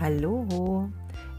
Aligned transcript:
Hallo, 0.00 0.88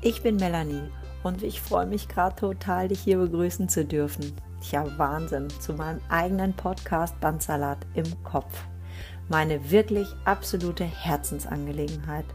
ich 0.03 0.21
bin 0.21 0.35
Melanie 0.35 0.91
und 1.23 1.41
ich 1.41 1.59
freue 1.59 1.87
mich 1.87 2.07
gerade 2.07 2.35
total, 2.35 2.89
dich 2.89 2.99
hier 2.99 3.17
begrüßen 3.17 3.67
zu 3.69 3.83
dürfen. 3.83 4.33
Tja, 4.61 4.85
Wahnsinn, 4.99 5.49
zu 5.49 5.73
meinem 5.73 5.99
eigenen 6.09 6.53
Podcast 6.53 7.19
Bandsalat 7.19 7.79
im 7.95 8.05
Kopf. 8.23 8.65
Meine 9.29 9.71
wirklich 9.71 10.07
absolute 10.25 10.83
Herzensangelegenheit. 10.83 12.25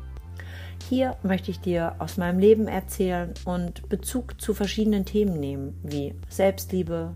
Hier 0.88 1.16
möchte 1.22 1.52
ich 1.52 1.60
dir 1.60 1.94
aus 2.00 2.16
meinem 2.16 2.40
Leben 2.40 2.66
erzählen 2.66 3.32
und 3.44 3.88
Bezug 3.88 4.40
zu 4.40 4.52
verschiedenen 4.52 5.04
Themen 5.04 5.38
nehmen, 5.38 5.78
wie 5.84 6.12
Selbstliebe, 6.28 7.14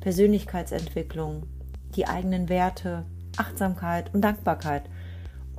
Persönlichkeitsentwicklung, 0.00 1.44
die 1.94 2.08
eigenen 2.08 2.48
Werte, 2.48 3.04
Achtsamkeit 3.36 4.12
und 4.12 4.22
Dankbarkeit 4.22 4.82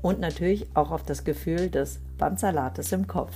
und 0.02 0.20
natürlich 0.20 0.68
auch 0.73 0.91
auf 0.91 1.03
das 1.03 1.23
Gefühl 1.23 1.70
des 1.70 2.02
Bandsalates 2.20 2.91
im 2.91 3.08
Kopf. 3.08 3.36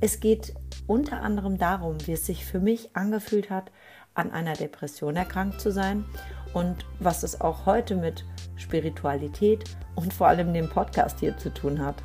Es 0.00 0.20
geht 0.20 0.54
unter 0.86 1.20
anderem 1.20 1.58
darum, 1.58 1.98
wie 2.06 2.12
es 2.12 2.24
sich 2.24 2.46
für 2.46 2.60
mich 2.60 2.96
angefühlt 2.96 3.50
hat, 3.50 3.70
an 4.14 4.32
einer 4.32 4.54
Depression 4.54 5.14
erkrankt 5.14 5.60
zu 5.60 5.70
sein 5.70 6.06
und 6.54 6.86
was 6.98 7.22
es 7.22 7.40
auch 7.40 7.66
heute 7.66 7.94
mit 7.94 8.24
Spiritualität 8.56 9.64
und 9.94 10.14
vor 10.14 10.28
allem 10.28 10.54
dem 10.54 10.70
Podcast 10.70 11.20
hier 11.20 11.36
zu 11.36 11.52
tun 11.52 11.84
hat. 11.84 11.96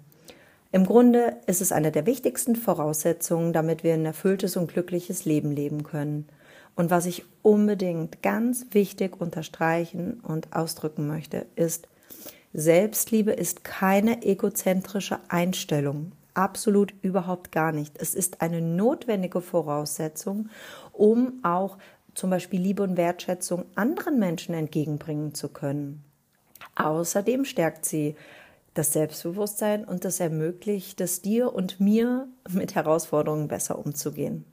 Im 0.71 0.85
Grunde 0.85 1.37
ist 1.45 1.61
es 1.61 1.71
eine 1.71 1.91
der 1.91 2.05
wichtigsten 2.05 2.55
Voraussetzungen, 2.55 3.53
damit 3.53 3.83
wir 3.83 3.93
ein 3.93 4.05
erfülltes 4.05 4.57
und 4.57 4.71
glückliches 4.71 5.23
Leben 5.23 5.51
leben 5.51 5.83
können. 5.83 6.27
Und 6.75 6.89
was 6.89 7.05
ich 7.05 7.25
unbedingt 7.43 8.23
ganz 8.23 8.65
wichtig 8.71 9.21
unterstreichen 9.21 10.19
und 10.21 10.55
ausdrücken 10.55 11.07
möchte, 11.07 11.45
ist, 11.55 11.87
Selbstliebe 12.53 13.31
ist 13.31 13.63
keine 13.63 14.23
egozentrische 14.23 15.19
Einstellung. 15.27 16.13
Absolut 16.33 16.93
überhaupt 17.03 17.51
gar 17.51 17.71
nicht. 17.71 17.97
Es 17.99 18.15
ist 18.15 18.41
eine 18.41 18.61
notwendige 18.61 19.41
Voraussetzung, 19.41 20.49
um 20.91 21.33
auch 21.43 21.77
zum 22.15 22.31
Beispiel 22.31 22.59
Liebe 22.59 22.81
und 22.81 22.97
Wertschätzung 22.97 23.65
anderen 23.75 24.17
Menschen 24.17 24.55
entgegenbringen 24.55 25.35
zu 25.35 25.49
können. 25.49 26.03
Außerdem 26.75 27.45
stärkt 27.45 27.85
sie 27.85 28.15
das 28.73 28.93
Selbstbewusstsein 28.93 29.85
und 29.85 30.05
das 30.05 30.19
ermöglicht 30.19 30.99
es 31.01 31.21
dir 31.21 31.53
und 31.53 31.79
mir, 31.79 32.27
mit 32.49 32.75
Herausforderungen 32.75 33.47
besser 33.47 33.77
umzugehen 33.77 34.45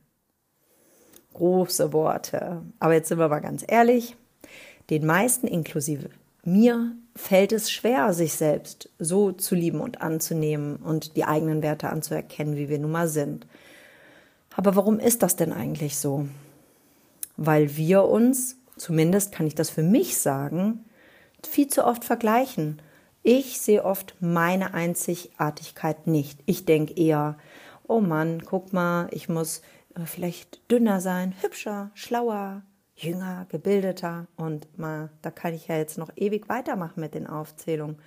große 1.35 1.93
Worte. 1.93 2.63
Aber 2.79 2.95
jetzt 2.95 3.09
sind 3.09 3.19
wir 3.19 3.29
mal 3.29 3.41
ganz 3.41 3.65
ehrlich, 3.67 4.17
den 4.91 5.07
meisten 5.07 5.47
inklusive 5.47 6.11
mir 6.43 6.93
fällt 7.15 7.53
es 7.53 7.71
schwer, 7.71 8.15
sich 8.15 8.33
selbst 8.33 8.89
so 8.99 9.31
zu 9.31 9.55
lieben 9.55 9.83
und 9.83 10.01
anzunehmen 10.01 10.77
und 10.77 11.17
die 11.17 11.25
eigenen 11.25 11.63
Werte 11.63 11.91
anzuerkennen, 11.91 12.57
wie 12.57 12.71
wir 12.71 12.79
nun 12.79 12.93
mal 12.93 13.09
sind. 13.09 13.47
Aber 14.57 14.75
warum 14.75 14.99
ist 14.99 15.23
das 15.23 15.37
denn 15.37 15.53
eigentlich 15.53 15.99
so? 15.99 16.27
Weil 17.37 17.77
wir 17.77 18.05
uns, 18.05 18.57
zumindest 18.79 19.33
kann 19.33 19.47
ich 19.47 19.55
das 19.55 19.69
für 19.69 19.83
mich 19.83 20.17
sagen, 20.17 20.87
viel 21.47 21.69
zu 21.69 21.85
oft 21.85 22.05
vergleichen. 22.05 22.81
Ich 23.23 23.61
sehe 23.61 23.85
oft 23.85 24.15
meine 24.21 24.75
Einzigartigkeit 24.75 26.07
nicht. 26.07 26.41
Ich 26.47 26.65
denke 26.65 26.95
eher, 26.95 27.37
oh 27.87 28.01
Mann, 28.01 28.43
guck 28.45 28.73
mal, 28.73 29.09
ich 29.11 29.29
muss 29.29 29.63
äh, 29.95 30.07
vielleicht 30.07 30.71
dünner 30.71 31.01
sein, 31.01 31.35
hübscher, 31.41 31.91
schlauer, 31.95 32.63
jünger, 32.97 33.47
gebildeter 33.49 34.27
und 34.37 34.79
mal, 34.79 35.11
da 35.23 35.31
kann 35.31 35.55
ich 35.55 35.69
ja 35.69 35.77
jetzt 35.77 35.99
noch 35.99 36.11
ewig 36.17 36.49
weitermachen 36.49 37.01
mit 37.01 37.15
den 37.15 37.27
Aufzählungen. 37.27 37.99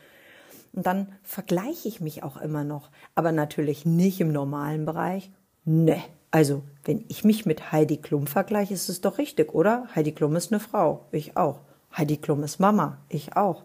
Und 0.73 0.85
dann 0.87 1.13
vergleiche 1.21 1.87
ich 1.87 2.01
mich 2.01 2.23
auch 2.23 2.37
immer 2.37 2.63
noch, 2.63 2.89
aber 3.13 3.31
natürlich 3.31 3.85
nicht 3.85 4.19
im 4.21 4.31
normalen 4.31 4.85
Bereich. 4.85 5.31
Ne, 5.65 6.01
also 6.31 6.63
wenn 6.83 7.05
ich 7.09 7.23
mich 7.23 7.45
mit 7.45 7.71
Heidi 7.71 7.97
Klum 7.97 8.25
vergleiche, 8.25 8.73
ist 8.73 8.89
es 8.89 9.01
doch 9.01 9.17
richtig, 9.19 9.53
oder? 9.53 9.87
Heidi 9.95 10.11
Klum 10.11 10.35
ist 10.35 10.51
eine 10.51 10.59
Frau, 10.59 11.05
ich 11.11 11.37
auch. 11.37 11.61
Heidi 11.95 12.17
Klum 12.17 12.41
ist 12.41 12.59
Mama, 12.59 12.97
ich 13.07 13.35
auch. 13.35 13.63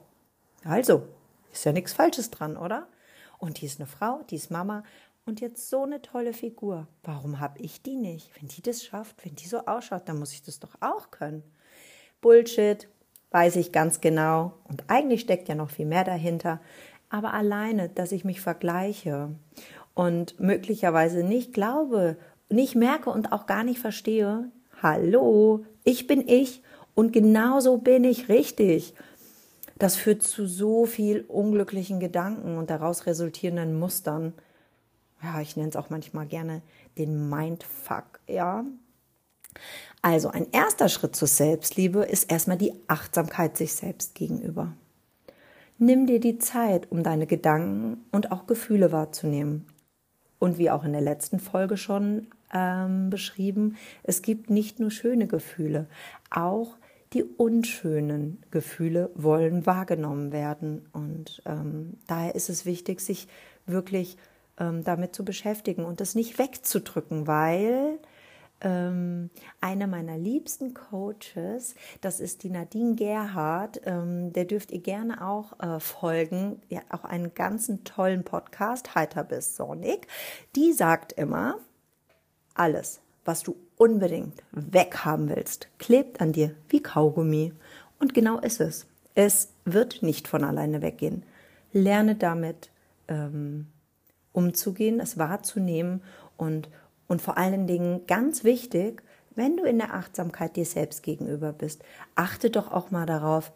Also, 0.63 1.05
ist 1.51 1.65
ja 1.65 1.73
nichts 1.73 1.95
Falsches 1.95 2.31
dran, 2.31 2.59
oder? 2.59 2.87
Und 3.39 3.61
die 3.61 3.67
ist 3.67 3.81
eine 3.81 3.87
Frau, 3.87 4.21
die 4.29 4.37
ist 4.37 4.51
Mama 4.51 4.83
und 5.25 5.41
jetzt 5.41 5.71
so 5.71 5.85
eine 5.85 6.03
tolle 6.03 6.35
Figur. 6.35 6.89
Warum 7.05 7.41
habe 7.41 7.59
ich 7.61 7.81
die 7.81 7.97
nicht? 7.97 8.31
Wenn 8.39 8.49
die 8.49 8.61
das 8.61 8.85
schafft, 8.85 9.25
wenn 9.25 9.35
die 9.35 9.47
so 9.47 9.65
ausschaut, 9.65 10.03
dann 10.07 10.19
muss 10.19 10.33
ich 10.33 10.43
das 10.43 10.61
doch 10.61 10.75
auch 10.81 11.11
können. 11.11 11.43
Bullshit, 12.21 12.87
weiß 13.31 13.57
ich 13.57 13.73
ganz 13.73 14.03
genau. 14.03 14.53
Und 14.65 14.85
eigentlich 14.89 15.23
steckt 15.23 15.49
ja 15.49 15.55
noch 15.55 15.71
viel 15.71 15.87
mehr 15.87 16.05
dahinter. 16.05 16.61
Aber 17.09 17.33
alleine, 17.33 17.89
dass 17.89 18.13
ich 18.13 18.25
mich 18.27 18.43
vergleiche 18.43 19.35
und 19.95 20.39
möglicherweise 20.39 21.23
nicht 21.23 21.55
glaube, 21.55 22.19
nicht 22.51 22.75
merke 22.75 23.09
und 23.09 23.33
auch 23.33 23.47
gar 23.47 23.65
nicht 23.65 23.79
verstehe, 23.79 24.51
hallo, 24.83 25.65
ich 25.85 26.07
bin 26.07 26.29
ich 26.29 26.63
und 26.99 27.13
genauso 27.13 27.79
bin 27.79 28.05
ich 28.05 28.29
richtig. 28.29 28.95
Das 29.79 29.95
führt 29.95 30.23
zu 30.23 30.47
so 30.47 30.85
viel 30.85 31.25
unglücklichen 31.29 32.01
Gedanken 32.01 32.59
und 32.59 32.71
daraus 32.71 33.07
resultierenden 33.07 33.79
Mustern 33.79 34.35
ja, 35.23 35.41
ich 35.41 35.57
nenne 35.57 35.69
es 35.69 35.77
auch 35.77 35.91
manchmal 35.91 36.27
gerne 36.27 36.63
den 36.97 37.29
Mindfuck, 37.29 38.21
ja. 38.29 38.65
Also 40.01 40.29
ein 40.29 40.47
erster 40.53 40.89
Schritt 40.89 41.17
zur 41.17 41.29
Selbstliebe 41.29 42.05
ist 42.05 42.31
erstmal 42.31 42.59
die 42.59 42.75
Achtsamkeit 42.87 43.57
sich 43.57 43.75
selbst 43.75 44.15
gegenüber. 44.15 44.73
Nimm 45.79 46.07
dir 46.07 46.21
die 46.21 46.39
Zeit, 46.39 46.91
um 46.91 47.03
deine 47.03 47.27
Gedanken 47.27 48.05
und 48.13 48.31
auch 48.31 48.47
Gefühle 48.47 48.93
wahrzunehmen. 48.93 49.67
Und 50.39 50.59
wie 50.59 50.71
auch 50.71 50.85
in 50.85 50.93
der 50.93 51.01
letzten 51.01 51.41
Folge 51.41 51.77
schon 51.77 52.29
ähm, 52.53 53.11
beschrieben, 53.11 53.77
es 54.05 54.23
gibt 54.23 54.51
nicht 54.51 54.79
nur 54.79 54.93
schöne 54.93 55.27
Gefühle, 55.27 55.89
auch 56.31 56.77
die 57.13 57.25
unschönen 57.25 58.43
Gefühle 58.51 59.11
wollen 59.15 59.67
wahrgenommen 59.67 60.33
werden. 60.33 60.89
Und 60.93 61.43
ähm, 61.47 61.95
daher 62.07 62.35
ist 62.35 62.51
es 62.51 62.67
wichtig, 62.67 63.01
sich 63.01 63.29
wirklich 63.67 64.17
ähm, 64.59 64.85
damit 64.85 65.15
zu 65.15 65.25
beschäftigen 65.25 65.85
und 65.85 66.01
das 66.01 66.15
nicht 66.15 66.39
wegzudrücken, 66.39 67.27
weil 67.27 67.99
ähm, 68.61 69.31
eine 69.61 69.87
meiner 69.87 70.19
liebsten 70.19 70.75
Coaches, 70.75 71.75
das 72.01 72.21
ist 72.21 72.43
die 72.43 72.51
Nadine 72.51 72.97
Gerhardt, 72.97 73.81
ähm, 73.85 74.33
der 74.33 74.45
dürft 74.45 74.73
ihr 74.73 74.81
gerne 74.81 75.27
auch 75.27 75.59
äh, 75.61 75.81
folgen. 75.81 76.61
Hat 76.73 76.85
auch 76.91 77.05
einen 77.05 77.35
ganzen 77.35 77.85
tollen 77.85 78.25
Podcast, 78.25 78.95
Heiter 78.95 79.25
bis 79.25 79.57
Sonic. 79.57 80.09
Die 80.57 80.73
sagt 80.73 81.13
immer, 81.13 81.59
alles, 82.55 83.01
was 83.25 83.43
du 83.43 83.57
unbedingt 83.79 84.43
weghaben 84.53 85.29
willst, 85.29 85.69
klebt 85.79 86.21
an 86.21 86.33
dir 86.33 86.55
wie 86.69 86.83
Kaugummi. 86.83 87.53
Und 87.99 88.13
genau 88.13 88.39
ist 88.39 88.61
es. 88.61 88.87
Es 89.15 89.49
wird 89.65 90.03
nicht 90.03 90.29
von 90.29 90.45
alleine 90.45 90.83
weggehen. 90.83 91.23
Lerne 91.73 92.15
damit 92.15 92.71
ähm, 93.09 93.67
umzugehen, 94.33 95.01
es 95.01 95.19
wahrzunehmen 95.19 96.03
und, 96.37 96.69
und 97.09 97.23
vor 97.23 97.37
allen 97.39 97.67
Dingen 97.67 98.07
ganz 98.07 98.45
wichtig, 98.45 99.03
wenn 99.35 99.57
du 99.57 99.65
in 99.65 99.79
der 99.79 99.95
Achtsamkeit 99.95 100.57
dir 100.57 100.65
selbst 100.65 101.03
gegenüber 101.03 101.53
bist, 101.53 101.83
achte 102.15 102.51
doch 102.51 102.73
auch 102.73 102.91
mal 102.91 103.07
darauf, 103.07 103.53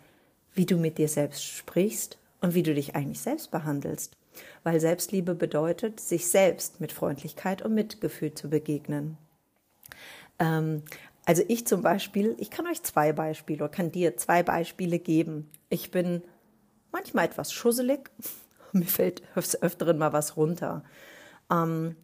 wie 0.54 0.66
du 0.66 0.76
mit 0.76 0.98
dir 0.98 1.08
selbst 1.08 1.44
sprichst 1.44 2.18
und 2.40 2.54
wie 2.54 2.62
du 2.62 2.74
dich 2.74 2.94
eigentlich 2.94 3.20
selbst 3.20 3.50
behandelst. 3.50 4.16
Weil 4.62 4.80
Selbstliebe 4.80 5.34
bedeutet, 5.34 6.00
sich 6.00 6.28
selbst 6.28 6.80
mit 6.80 6.92
Freundlichkeit 6.92 7.62
und 7.62 7.74
Mitgefühl 7.74 8.32
zu 8.34 8.48
begegnen. 8.48 9.18
Ähm, 10.38 10.82
also 11.24 11.42
ich 11.48 11.66
zum 11.66 11.82
Beispiel, 11.82 12.34
ich 12.38 12.50
kann 12.50 12.66
euch 12.66 12.82
zwei 12.82 13.12
Beispiele 13.12 13.64
oder 13.64 13.72
kann 13.72 13.92
dir 13.92 14.16
zwei 14.16 14.42
Beispiele 14.42 14.98
geben. 14.98 15.50
Ich 15.68 15.90
bin 15.90 16.22
manchmal 16.90 17.26
etwas 17.26 17.52
schusselig, 17.52 18.10
mir 18.72 18.86
fällt 18.86 19.22
öfteren 19.34 19.98
mal 19.98 20.12
was 20.12 20.36
runter. 20.36 20.82
Ähm, 21.50 21.96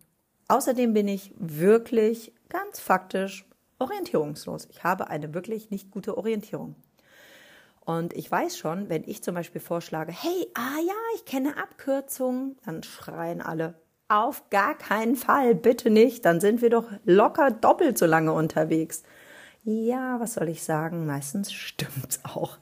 außerdem 0.49 0.95
bin 0.95 1.09
ich 1.09 1.33
wirklich 1.39 2.33
ganz 2.49 2.81
faktisch 2.81 3.45
orientierungslos. 3.79 4.69
Ich 4.71 4.85
habe 4.85 5.09
eine 5.09 5.35
wirklich 5.35 5.71
nicht 5.71 5.91
gute 5.91 6.17
Orientierung. 6.17 6.77
Und 7.81 8.13
ich 8.13 8.31
weiß 8.31 8.59
schon, 8.59 8.91
wenn 8.91 9.03
ich 9.05 9.23
zum 9.23 9.35
Beispiel 9.35 9.63
vorschlage, 9.63 10.13
hey, 10.13 10.47
ah 10.55 10.79
ja, 10.87 10.95
ich 11.15 11.25
kenne 11.25 11.57
Abkürzungen, 11.57 12.59
dann 12.65 12.83
schreien 12.83 13.41
alle, 13.41 13.81
auf 14.09 14.49
gar 14.51 14.77
keinen 14.77 15.17
Fall, 15.17 15.55
bitte 15.55 15.91
nicht, 15.91 16.25
dann 16.25 16.41
sind 16.41 16.63
wir 16.63 16.71
doch 16.71 16.87
locker 17.05 17.51
doppelt 17.51 17.99
so 17.99 18.07
lange 18.07 18.33
unterwegs. 18.33 19.03
Ja, 19.65 20.19
was 20.19 20.35
soll 20.35 20.49
ich 20.49 20.63
sagen? 20.63 21.07
Meistens 21.07 21.53
stimmt's 21.53 22.21
auch. 22.25 22.59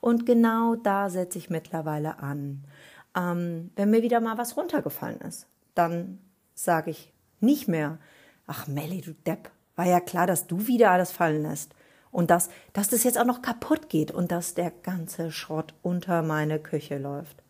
Und 0.00 0.26
genau 0.26 0.76
da 0.76 1.08
setze 1.08 1.38
ich 1.38 1.48
mittlerweile 1.48 2.18
an. 2.18 2.64
Ähm, 3.16 3.70
wenn 3.76 3.90
mir 3.90 4.02
wieder 4.02 4.20
mal 4.20 4.36
was 4.36 4.56
runtergefallen 4.56 5.20
ist, 5.22 5.46
dann 5.74 6.18
sage 6.54 6.90
ich 6.90 7.12
nicht 7.40 7.66
mehr, 7.66 7.98
ach 8.46 8.66
Melly, 8.66 9.00
du 9.00 9.12
Depp, 9.26 9.50
war 9.76 9.86
ja 9.86 10.00
klar, 10.00 10.26
dass 10.26 10.46
du 10.46 10.66
wieder 10.66 10.90
alles 10.90 11.10
fallen 11.10 11.42
lässt. 11.42 11.74
Und 12.12 12.30
dass, 12.30 12.50
dass 12.72 12.88
das 12.88 13.04
jetzt 13.04 13.18
auch 13.18 13.24
noch 13.24 13.40
kaputt 13.40 13.88
geht 13.88 14.10
und 14.10 14.32
dass 14.32 14.54
der 14.54 14.70
ganze 14.70 15.30
Schrott 15.30 15.74
unter 15.82 16.22
meine 16.22 16.58
Küche 16.58 16.98
läuft. 16.98 17.42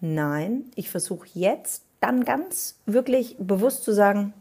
Nein, 0.00 0.70
ich 0.74 0.90
versuche 0.90 1.26
jetzt 1.32 1.84
dann 2.02 2.24
ganz 2.24 2.80
wirklich 2.84 3.36
bewusst 3.38 3.84
zu 3.84 3.94
sagen, 3.94 4.34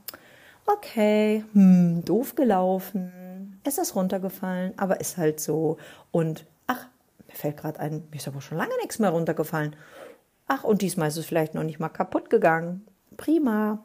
okay, 0.65 1.45
hm, 1.53 2.03
doof 2.03 2.35
gelaufen, 2.35 3.59
es 3.63 3.77
ist 3.77 3.95
runtergefallen, 3.95 4.73
aber 4.77 4.99
ist 4.99 5.17
halt 5.17 5.39
so. 5.39 5.77
Und 6.11 6.45
ach, 6.67 6.87
mir 7.27 7.35
fällt 7.35 7.57
gerade 7.57 7.79
ein, 7.79 8.03
mir 8.09 8.17
ist 8.17 8.27
aber 8.27 8.41
schon 8.41 8.57
lange 8.57 8.75
nichts 8.81 8.99
mehr 8.99 9.11
runtergefallen. 9.11 9.75
Ach, 10.47 10.63
und 10.63 10.81
diesmal 10.81 11.09
ist 11.09 11.17
es 11.17 11.25
vielleicht 11.25 11.53
noch 11.53 11.63
nicht 11.63 11.79
mal 11.79 11.89
kaputt 11.89 12.29
gegangen. 12.29 12.85
Prima. 13.15 13.83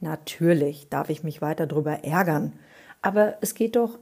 Natürlich 0.00 0.88
darf 0.88 1.10
ich 1.10 1.22
mich 1.22 1.42
weiter 1.42 1.66
darüber 1.66 2.02
ärgern, 2.04 2.54
aber 3.02 3.36
es 3.40 3.54
geht 3.54 3.76
doch 3.76 3.98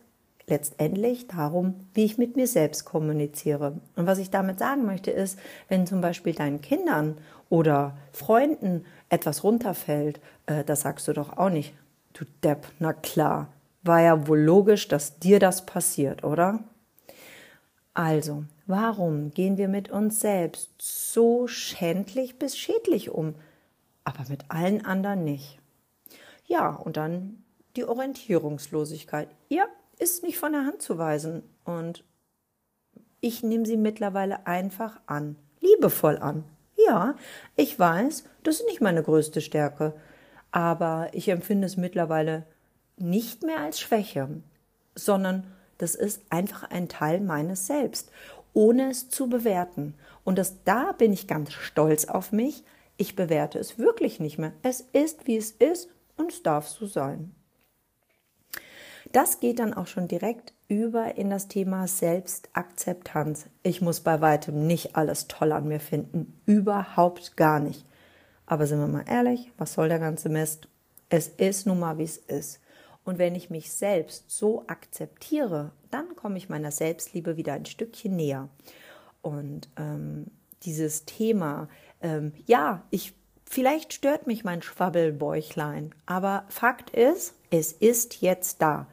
letztendlich 0.50 1.26
darum, 1.28 1.74
wie 1.94 2.04
ich 2.04 2.18
mit 2.18 2.36
mir 2.36 2.46
selbst 2.46 2.84
kommuniziere. 2.84 3.80
Und 3.96 4.06
was 4.06 4.18
ich 4.18 4.30
damit 4.30 4.58
sagen 4.58 4.84
möchte, 4.84 5.10
ist, 5.10 5.38
wenn 5.68 5.86
zum 5.86 6.00
Beispiel 6.00 6.34
deinen 6.34 6.60
Kindern 6.60 7.16
oder 7.48 7.96
Freunden 8.12 8.84
etwas 9.08 9.42
runterfällt, 9.42 10.20
äh, 10.46 10.64
das 10.64 10.82
sagst 10.82 11.08
du 11.08 11.12
doch 11.12 11.38
auch 11.38 11.50
nicht. 11.50 11.72
Du 12.12 12.24
Depp, 12.44 12.66
na 12.78 12.92
klar. 12.92 13.48
War 13.82 14.02
ja 14.02 14.26
wohl 14.26 14.40
logisch, 14.40 14.88
dass 14.88 15.18
dir 15.18 15.38
das 15.38 15.64
passiert, 15.64 16.22
oder? 16.22 16.60
Also, 17.94 18.44
warum 18.66 19.30
gehen 19.30 19.56
wir 19.56 19.68
mit 19.68 19.90
uns 19.90 20.20
selbst 20.20 20.70
so 20.78 21.46
schändlich 21.46 22.38
bis 22.38 22.58
schädlich 22.58 23.10
um, 23.10 23.34
aber 24.04 24.24
mit 24.28 24.44
allen 24.48 24.84
anderen 24.84 25.24
nicht? 25.24 25.58
Ja, 26.46 26.70
und 26.70 26.96
dann 26.96 27.42
die 27.76 27.84
Orientierungslosigkeit. 27.84 29.28
Ja, 29.48 29.66
ist 30.00 30.22
nicht 30.22 30.38
von 30.38 30.52
der 30.52 30.64
Hand 30.64 30.82
zu 30.82 30.98
weisen 30.98 31.42
und 31.64 32.04
ich 33.20 33.42
nehme 33.42 33.66
sie 33.66 33.76
mittlerweile 33.76 34.46
einfach 34.46 35.00
an, 35.06 35.36
liebevoll 35.60 36.18
an. 36.18 36.44
Ja, 36.86 37.14
ich 37.56 37.78
weiß, 37.78 38.24
das 38.42 38.60
ist 38.60 38.66
nicht 38.66 38.80
meine 38.80 39.02
größte 39.02 39.40
Stärke, 39.40 39.94
aber 40.50 41.08
ich 41.12 41.28
empfinde 41.28 41.66
es 41.66 41.76
mittlerweile 41.76 42.46
nicht 42.96 43.42
mehr 43.42 43.60
als 43.60 43.78
Schwäche, 43.80 44.28
sondern 44.94 45.46
das 45.78 45.94
ist 45.94 46.22
einfach 46.30 46.64
ein 46.70 46.88
Teil 46.88 47.20
meines 47.20 47.66
Selbst, 47.66 48.10
ohne 48.52 48.90
es 48.90 49.08
zu 49.10 49.28
bewerten. 49.28 49.94
Und 50.24 50.38
das, 50.38 50.64
da 50.64 50.92
bin 50.92 51.12
ich 51.12 51.26
ganz 51.26 51.52
stolz 51.52 52.06
auf 52.06 52.32
mich. 52.32 52.64
Ich 52.96 53.16
bewerte 53.16 53.58
es 53.58 53.78
wirklich 53.78 54.20
nicht 54.20 54.38
mehr. 54.38 54.52
Es 54.62 54.80
ist, 54.80 55.26
wie 55.26 55.36
es 55.36 55.52
ist 55.52 55.88
und 56.16 56.32
es 56.32 56.42
darf 56.42 56.68
so 56.68 56.86
sein. 56.86 57.34
Das 59.12 59.40
geht 59.40 59.58
dann 59.58 59.74
auch 59.74 59.88
schon 59.88 60.06
direkt 60.06 60.52
über 60.68 61.16
in 61.16 61.30
das 61.30 61.48
Thema 61.48 61.88
Selbstakzeptanz. 61.88 63.46
Ich 63.64 63.80
muss 63.80 64.00
bei 64.00 64.20
weitem 64.20 64.66
nicht 64.66 64.94
alles 64.94 65.26
toll 65.26 65.50
an 65.50 65.66
mir 65.66 65.80
finden. 65.80 66.40
Überhaupt 66.46 67.36
gar 67.36 67.58
nicht. 67.58 67.84
Aber 68.46 68.66
sind 68.66 68.78
wir 68.78 68.86
mal 68.86 69.04
ehrlich, 69.08 69.50
was 69.58 69.72
soll 69.72 69.88
der 69.88 69.98
ganze 69.98 70.28
Mist? 70.28 70.68
Es 71.08 71.26
ist 71.26 71.66
nun 71.66 71.80
mal, 71.80 71.98
wie 71.98 72.04
es 72.04 72.18
ist. 72.18 72.60
Und 73.04 73.18
wenn 73.18 73.34
ich 73.34 73.50
mich 73.50 73.72
selbst 73.72 74.30
so 74.30 74.64
akzeptiere, 74.68 75.72
dann 75.90 76.14
komme 76.14 76.38
ich 76.38 76.48
meiner 76.48 76.70
Selbstliebe 76.70 77.36
wieder 77.36 77.54
ein 77.54 77.66
Stückchen 77.66 78.14
näher. 78.14 78.48
Und 79.22 79.68
ähm, 79.76 80.26
dieses 80.62 81.04
Thema, 81.04 81.68
ähm, 82.00 82.32
ja, 82.46 82.84
ich 82.90 83.14
vielleicht 83.44 83.92
stört 83.92 84.28
mich 84.28 84.44
mein 84.44 84.62
Schwabbelbäuchlein, 84.62 85.94
aber 86.06 86.44
Fakt 86.48 86.90
ist, 86.90 87.34
es 87.50 87.72
ist 87.72 88.20
jetzt 88.20 88.62
da. 88.62 88.86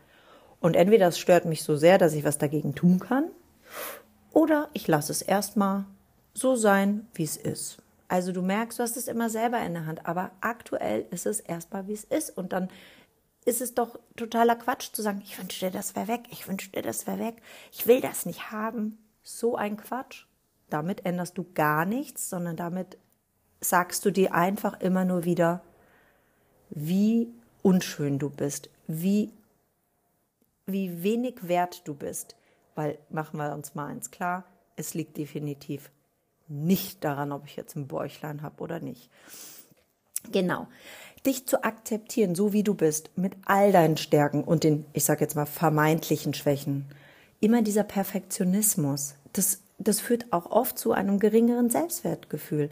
Und 0.60 0.76
entweder 0.76 1.08
es 1.08 1.20
stört 1.20 1.46
mich 1.46 1.64
so 1.64 1.76
sehr, 1.76 1.98
dass 1.98 2.14
ich 2.14 2.24
was 2.24 2.38
dagegen 2.38 2.76
tun 2.76 3.00
kann, 3.00 3.30
oder 4.32 4.70
ich 4.74 4.88
lasse 4.88 5.12
es 5.12 5.22
erstmal 5.22 5.86
so 6.34 6.56
sein, 6.56 7.08
wie 7.14 7.24
es 7.24 7.38
ist. 7.38 7.78
Also 8.08 8.32
du 8.32 8.42
merkst, 8.42 8.80
du 8.80 8.84
hast 8.84 8.96
es 8.96 9.08
immer 9.08 9.30
selber 9.30 9.60
in 9.62 9.74
der 9.74 9.86
Hand, 9.86 10.06
aber 10.06 10.32
aktuell 10.42 11.06
ist 11.12 11.26
es 11.26 11.40
erstmal, 11.40 11.88
wie 11.88 11.94
es 11.94 12.04
ist. 12.04 12.38
Und 12.38 12.54
dann 12.54 12.70
ist 13.46 13.62
es 13.62 13.74
doch 13.74 14.00
totaler 14.16 14.56
Quatsch 14.56 14.94
zu 14.94 15.02
sagen, 15.02 15.22
ich 15.24 15.38
wünschte, 15.40 15.72
das 15.72 15.96
wäre 15.96 16.08
weg, 16.08 16.26
ich 16.30 16.48
wünschte, 16.48 16.82
das 16.82 17.08
wäre 17.08 17.20
weg, 17.20 17.36
ich 17.72 17.88
will 17.88 18.02
das 18.02 18.26
nicht 18.26 18.52
haben. 18.52 18.98
So 19.24 19.56
ein 19.56 19.78
Quatsch. 19.78 20.26
Damit 20.70 21.06
änderst 21.06 21.38
du 21.38 21.46
gar 21.54 21.86
nichts, 21.86 22.30
sondern 22.30 22.56
damit 22.56 22.98
sagst 23.60 24.06
du 24.06 24.12
dir 24.12 24.34
einfach 24.34 24.80
immer 24.80 25.06
nur 25.06 25.24
wieder, 25.24 25.62
wie 26.70 27.30
unschön 27.62 28.20
du 28.20 28.30
bist, 28.30 28.70
wie, 28.88 29.32
wie 30.68 31.02
wenig 31.02 31.48
wert 31.48 31.88
du 31.88 31.96
bist. 31.96 32.36
Weil 32.76 33.00
machen 33.10 33.40
wir 33.40 33.54
uns 33.54 33.74
mal 33.74 33.88
eins 33.88 34.12
klar, 34.12 34.44
es 34.76 34.94
liegt 34.94 35.18
definitiv 35.18 35.90
nicht 36.48 37.04
daran, 37.04 37.32
ob 37.32 37.46
ich 37.46 37.56
jetzt 37.56 37.76
ein 37.76 37.88
Bäuchlein 37.88 38.42
habe 38.42 38.64
oder 38.64 38.80
nicht. 38.80 39.10
Genau. 40.32 40.68
Dich 41.26 41.48
zu 41.48 41.64
akzeptieren, 41.64 42.36
so 42.36 42.54
wie 42.54 42.64
du 42.64 42.74
bist, 42.74 43.10
mit 43.18 43.34
all 43.46 43.72
deinen 43.72 43.98
Stärken 43.98 44.44
und 44.44 44.64
den, 44.64 44.86
ich 44.94 45.04
sage 45.04 45.22
jetzt 45.22 45.36
mal, 45.36 45.46
vermeintlichen 45.46 46.34
Schwächen. 46.34 46.86
Immer 47.40 47.62
dieser 47.62 47.84
Perfektionismus, 47.84 49.16
das, 49.34 49.62
das 49.78 50.00
führt 50.00 50.32
auch 50.32 50.50
oft 50.52 50.78
zu 50.78 50.92
einem 50.92 51.20
geringeren 51.20 51.70
Selbstwertgefühl. 51.70 52.70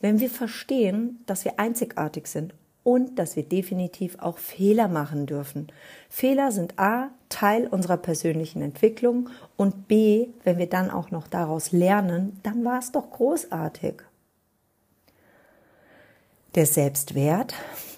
Wenn 0.00 0.20
wir 0.20 0.30
verstehen, 0.30 1.22
dass 1.26 1.44
wir 1.44 1.58
einzigartig 1.58 2.26
sind 2.26 2.54
und 2.82 3.18
dass 3.18 3.36
wir 3.36 3.42
definitiv 3.42 4.18
auch 4.20 4.38
Fehler 4.38 4.88
machen 4.88 5.26
dürfen. 5.26 5.68
Fehler 6.08 6.52
sind 6.52 6.78
A, 6.78 7.10
Teil 7.28 7.66
unserer 7.66 7.96
persönlichen 7.96 8.62
Entwicklung 8.62 9.28
und 9.56 9.88
B, 9.88 10.28
wenn 10.44 10.58
wir 10.58 10.68
dann 10.68 10.90
auch 10.90 11.10
noch 11.10 11.28
daraus 11.28 11.72
lernen, 11.72 12.40
dann 12.42 12.64
war 12.64 12.78
es 12.78 12.92
doch 12.92 13.10
großartig. 13.10 14.02
Der 16.56 16.66
Selbstwert 16.66 17.54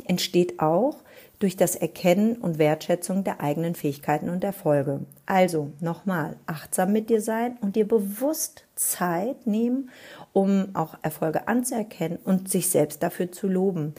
entsteht 0.06 0.60
auch 0.60 0.96
durch 1.42 1.56
das 1.56 1.74
Erkennen 1.74 2.36
und 2.36 2.58
Wertschätzung 2.58 3.24
der 3.24 3.40
eigenen 3.40 3.74
Fähigkeiten 3.74 4.28
und 4.28 4.44
Erfolge. 4.44 5.00
Also 5.26 5.72
nochmal, 5.80 6.36
achtsam 6.46 6.92
mit 6.92 7.10
dir 7.10 7.20
sein 7.20 7.56
und 7.60 7.74
dir 7.74 7.88
bewusst 7.88 8.64
Zeit 8.76 9.44
nehmen, 9.44 9.90
um 10.32 10.68
auch 10.74 10.96
Erfolge 11.02 11.48
anzuerkennen 11.48 12.18
und 12.22 12.48
sich 12.48 12.68
selbst 12.68 13.02
dafür 13.02 13.32
zu 13.32 13.48
loben. 13.48 13.94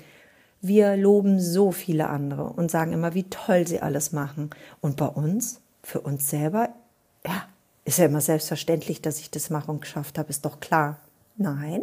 Wir 0.65 0.95
loben 0.95 1.41
so 1.41 1.73
viele 1.73 2.07
andere 2.07 2.45
und 2.45 2.71
sagen 2.71 2.93
immer, 2.93 3.13
wie 3.13 3.25
toll 3.25 3.67
sie 3.67 3.81
alles 3.81 4.13
machen. 4.13 4.49
Und 4.79 4.95
bei 4.95 5.07
uns, 5.07 5.59
für 5.81 5.99
uns 5.99 6.29
selber, 6.29 6.69
ja, 7.25 7.43
ist 7.83 7.99
ja 7.99 8.05
immer 8.05 8.21
selbstverständlich, 8.21 9.01
dass 9.01 9.19
ich 9.19 9.29
das 9.29 9.49
mache 9.49 9.69
und 9.69 9.81
geschafft 9.81 10.17
habe, 10.17 10.29
ist 10.29 10.45
doch 10.45 10.61
klar. 10.61 10.99
Nein, 11.35 11.81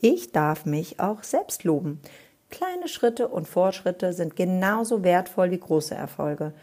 ich 0.00 0.32
darf 0.32 0.64
mich 0.64 0.98
auch 0.98 1.22
selbst 1.24 1.64
loben. 1.64 2.00
Kleine 2.48 2.88
Schritte 2.88 3.28
und 3.28 3.46
Fortschritte 3.46 4.14
sind 4.14 4.34
genauso 4.34 5.04
wertvoll 5.04 5.50
wie 5.50 5.60
große 5.60 5.94
Erfolge. 5.94 6.54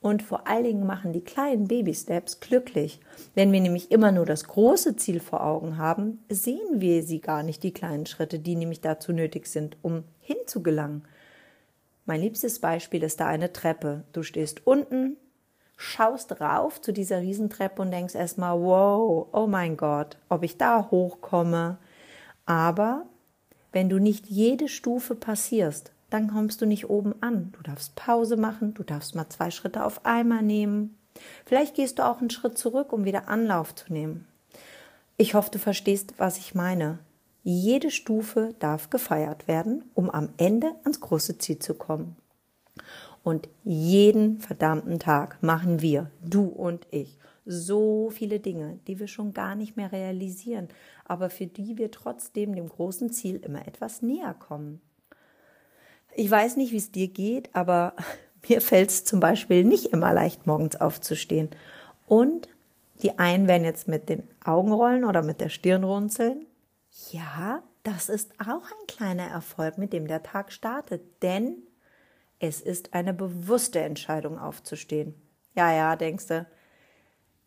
Und 0.00 0.24
vor 0.24 0.48
allen 0.48 0.64
Dingen 0.64 0.86
machen 0.86 1.12
die 1.12 1.22
kleinen 1.22 1.68
Baby-Steps 1.68 2.40
glücklich. 2.40 2.98
Wenn 3.36 3.52
wir 3.52 3.60
nämlich 3.60 3.92
immer 3.92 4.10
nur 4.10 4.26
das 4.26 4.42
große 4.44 4.96
Ziel 4.96 5.20
vor 5.20 5.44
Augen 5.44 5.78
haben, 5.78 6.24
sehen 6.28 6.80
wir 6.80 7.04
sie 7.04 7.20
gar 7.20 7.44
nicht, 7.44 7.62
die 7.62 7.72
kleinen 7.72 8.06
Schritte, 8.06 8.40
die 8.40 8.56
nämlich 8.56 8.80
dazu 8.80 9.12
nötig 9.12 9.46
sind, 9.46 9.76
um 9.80 10.02
hinzugelangen. 10.24 11.04
Mein 12.06 12.20
liebstes 12.20 12.58
Beispiel 12.58 13.02
ist 13.02 13.20
da 13.20 13.26
eine 13.26 13.52
Treppe. 13.52 14.04
Du 14.12 14.22
stehst 14.22 14.66
unten, 14.66 15.16
schaust 15.76 16.40
rauf 16.40 16.80
zu 16.80 16.92
dieser 16.92 17.20
Riesentreppe 17.20 17.80
und 17.80 17.90
denkst 17.90 18.14
erstmal, 18.14 18.60
wow, 18.60 19.28
oh 19.32 19.46
mein 19.46 19.76
Gott, 19.76 20.18
ob 20.28 20.42
ich 20.42 20.58
da 20.58 20.90
hochkomme. 20.90 21.78
Aber 22.46 23.06
wenn 23.72 23.88
du 23.88 23.98
nicht 23.98 24.26
jede 24.26 24.68
Stufe 24.68 25.14
passierst, 25.14 25.92
dann 26.10 26.28
kommst 26.28 26.60
du 26.60 26.66
nicht 26.66 26.90
oben 26.90 27.14
an. 27.22 27.52
Du 27.56 27.62
darfst 27.62 27.96
Pause 27.96 28.36
machen, 28.36 28.74
du 28.74 28.82
darfst 28.82 29.14
mal 29.14 29.28
zwei 29.30 29.50
Schritte 29.50 29.84
auf 29.84 30.04
einmal 30.04 30.42
nehmen. 30.42 30.96
Vielleicht 31.44 31.74
gehst 31.74 31.98
du 31.98 32.06
auch 32.06 32.20
einen 32.20 32.30
Schritt 32.30 32.58
zurück, 32.58 32.92
um 32.92 33.04
wieder 33.04 33.28
Anlauf 33.28 33.74
zu 33.74 33.92
nehmen. 33.92 34.26
Ich 35.16 35.34
hoffe, 35.34 35.50
du 35.50 35.58
verstehst, 35.58 36.14
was 36.18 36.38
ich 36.38 36.54
meine. 36.54 36.98
Jede 37.46 37.90
Stufe 37.90 38.54
darf 38.58 38.88
gefeiert 38.88 39.46
werden, 39.46 39.84
um 39.92 40.08
am 40.08 40.30
Ende 40.38 40.72
ans 40.82 41.00
große 41.00 41.36
Ziel 41.36 41.58
zu 41.58 41.74
kommen. 41.74 42.16
Und 43.22 43.48
jeden 43.64 44.38
verdammten 44.38 44.98
Tag 44.98 45.42
machen 45.42 45.82
wir, 45.82 46.10
du 46.22 46.46
und 46.46 46.86
ich, 46.90 47.18
so 47.44 48.08
viele 48.08 48.40
Dinge, 48.40 48.78
die 48.86 48.98
wir 48.98 49.08
schon 49.08 49.34
gar 49.34 49.54
nicht 49.54 49.76
mehr 49.76 49.92
realisieren, 49.92 50.68
aber 51.04 51.28
für 51.28 51.46
die 51.46 51.76
wir 51.76 51.90
trotzdem 51.90 52.54
dem 52.54 52.68
großen 52.68 53.12
Ziel 53.12 53.36
immer 53.36 53.68
etwas 53.68 54.00
näher 54.00 54.34
kommen. 54.34 54.80
Ich 56.14 56.30
weiß 56.30 56.56
nicht, 56.56 56.72
wie 56.72 56.78
es 56.78 56.92
dir 56.92 57.08
geht, 57.08 57.54
aber 57.54 57.92
mir 58.48 58.62
fällt 58.62 58.88
es 58.88 59.04
zum 59.04 59.20
Beispiel 59.20 59.64
nicht 59.64 59.86
immer 59.86 60.14
leicht, 60.14 60.46
morgens 60.46 60.76
aufzustehen. 60.76 61.50
Und 62.06 62.48
die 63.02 63.18
einen 63.18 63.48
werden 63.48 63.64
jetzt 63.64 63.86
mit 63.86 64.08
den 64.08 64.22
Augen 64.42 64.72
rollen 64.72 65.04
oder 65.04 65.22
mit 65.22 65.42
der 65.42 65.50
Stirn 65.50 65.84
runzeln. 65.84 66.46
Ja, 67.10 67.62
das 67.82 68.08
ist 68.08 68.32
auch 68.40 68.64
ein 68.64 68.86
kleiner 68.86 69.26
Erfolg, 69.26 69.78
mit 69.78 69.92
dem 69.92 70.06
der 70.06 70.22
Tag 70.22 70.52
startet, 70.52 71.22
denn 71.22 71.56
es 72.38 72.60
ist 72.60 72.94
eine 72.94 73.12
bewusste 73.12 73.80
Entscheidung 73.80 74.38
aufzustehen. 74.38 75.14
Ja, 75.56 75.72
ja, 75.72 75.96
denkst 75.96 76.28
du, 76.28 76.46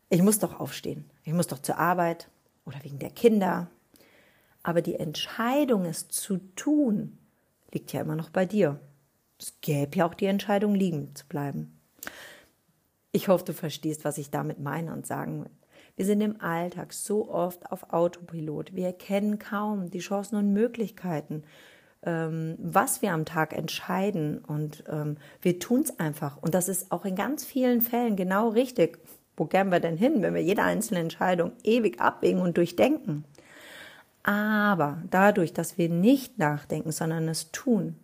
ich 0.09 0.21
muss 0.21 0.39
doch 0.39 0.59
aufstehen. 0.59 1.09
Ich 1.23 1.33
muss 1.33 1.47
doch 1.47 1.59
zur 1.59 1.77
Arbeit 1.77 2.29
oder 2.65 2.83
wegen 2.83 2.99
der 2.99 3.09
Kinder. 3.09 3.69
Aber 4.63 4.81
die 4.81 4.95
Entscheidung, 4.95 5.85
es 5.85 6.09
zu 6.09 6.39
tun, 6.55 7.17
liegt 7.71 7.93
ja 7.93 8.01
immer 8.01 8.15
noch 8.15 8.29
bei 8.29 8.45
dir. 8.45 8.79
Es 9.39 9.53
gäbe 9.61 9.97
ja 9.97 10.07
auch 10.07 10.13
die 10.13 10.25
Entscheidung, 10.25 10.75
liegen 10.75 11.15
zu 11.15 11.25
bleiben. 11.25 11.79
Ich 13.11 13.27
hoffe, 13.29 13.45
du 13.45 13.53
verstehst, 13.53 14.03
was 14.03 14.17
ich 14.17 14.29
damit 14.29 14.59
meine 14.59 14.91
und 14.93 15.07
sagen 15.07 15.45
will. 15.45 15.51
Wir 15.97 16.05
sind 16.05 16.21
im 16.21 16.39
Alltag 16.39 16.93
so 16.93 17.29
oft 17.29 17.71
auf 17.71 17.91
Autopilot. 17.91 18.75
Wir 18.75 18.85
erkennen 18.85 19.39
kaum 19.39 19.89
die 19.89 19.99
Chancen 19.99 20.35
und 20.35 20.53
Möglichkeiten, 20.53 21.43
ähm, 22.03 22.55
was 22.59 23.01
wir 23.01 23.13
am 23.13 23.25
Tag 23.25 23.51
entscheiden. 23.51 24.37
Und 24.37 24.83
ähm, 24.87 25.17
wir 25.41 25.57
tun 25.57 25.81
es 25.81 25.99
einfach. 25.99 26.37
Und 26.37 26.53
das 26.53 26.69
ist 26.69 26.91
auch 26.91 27.03
in 27.03 27.15
ganz 27.15 27.43
vielen 27.43 27.81
Fällen 27.81 28.15
genau 28.15 28.49
richtig. 28.49 28.99
Wo 29.35 29.45
gehen 29.45 29.71
wir 29.71 29.79
denn 29.79 29.97
hin, 29.97 30.21
wenn 30.21 30.35
wir 30.35 30.43
jede 30.43 30.61
einzelne 30.61 30.99
Entscheidung 30.99 31.53
ewig 31.63 31.99
abwägen 31.99 32.41
und 32.41 32.57
durchdenken? 32.57 33.25
Aber 34.21 35.01
dadurch, 35.09 35.51
dass 35.51 35.79
wir 35.79 35.89
nicht 35.89 36.37
nachdenken, 36.37 36.91
sondern 36.91 37.27
es 37.27 37.51
tun, 37.51 37.95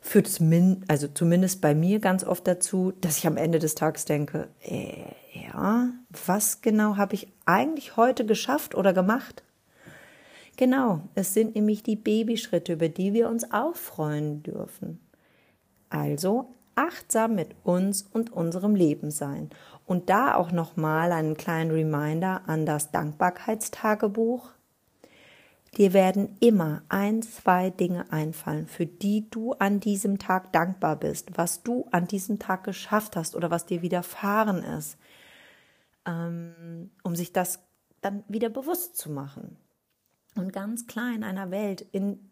führt 0.00 0.26
es 0.26 0.40
min 0.40 0.84
also 0.88 1.08
zumindest 1.08 1.60
bei 1.60 1.74
mir 1.74 2.00
ganz 2.00 2.24
oft 2.24 2.46
dazu, 2.46 2.92
dass 3.00 3.18
ich 3.18 3.26
am 3.26 3.36
Ende 3.36 3.58
des 3.58 3.74
Tages 3.74 4.04
denke, 4.04 4.48
äh, 4.62 5.04
ja, 5.32 5.90
was 6.26 6.60
genau 6.62 6.96
habe 6.96 7.14
ich 7.14 7.28
eigentlich 7.46 7.96
heute 7.96 8.24
geschafft 8.24 8.74
oder 8.74 8.92
gemacht? 8.92 9.44
Genau, 10.56 11.00
es 11.14 11.32
sind 11.32 11.54
nämlich 11.54 11.82
die 11.82 11.96
Babyschritte, 11.96 12.74
über 12.74 12.88
die 12.88 13.12
wir 13.12 13.28
uns 13.28 13.50
auch 13.50 13.76
freuen 13.76 14.42
dürfen. 14.42 15.00
Also 15.88 16.54
achtsam 16.74 17.34
mit 17.34 17.54
uns 17.64 18.02
und 18.02 18.32
unserem 18.32 18.74
Leben 18.74 19.10
sein. 19.10 19.50
Und 19.86 20.08
da 20.08 20.34
auch 20.34 20.52
nochmal 20.52 21.12
einen 21.12 21.36
kleinen 21.36 21.70
Reminder 21.70 22.42
an 22.46 22.66
das 22.66 22.90
Dankbarkeitstagebuch. 22.90 24.50
Dir 25.76 25.92
werden 25.92 26.36
immer 26.40 26.82
ein, 26.88 27.22
zwei 27.22 27.70
Dinge 27.70 28.10
einfallen, 28.12 28.66
für 28.66 28.86
die 28.86 29.30
du 29.30 29.52
an 29.52 29.78
diesem 29.78 30.18
Tag 30.18 30.52
dankbar 30.52 30.96
bist, 30.96 31.36
was 31.36 31.62
du 31.62 31.86
an 31.92 32.08
diesem 32.08 32.40
Tag 32.40 32.64
geschafft 32.64 33.14
hast 33.14 33.36
oder 33.36 33.50
was 33.50 33.66
dir 33.66 33.80
widerfahren 33.80 34.64
ist, 34.64 34.98
ähm, 36.06 36.90
um 37.04 37.14
sich 37.14 37.32
das 37.32 37.60
dann 38.00 38.24
wieder 38.26 38.48
bewusst 38.48 38.96
zu 38.96 39.10
machen. 39.10 39.56
Und 40.34 40.52
ganz 40.52 40.86
klar 40.86 41.14
in 41.14 41.22
einer 41.22 41.50
Welt, 41.50 41.82
in 41.92 42.30